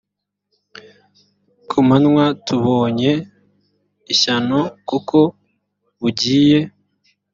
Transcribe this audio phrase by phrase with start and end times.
[1.69, 3.11] ku manywa tubonye
[4.13, 5.17] ishyano kuko
[5.99, 6.59] bugiye